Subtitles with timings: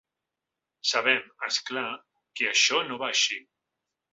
[0.91, 1.85] Sabem, és clar,
[2.41, 3.39] que això no va així.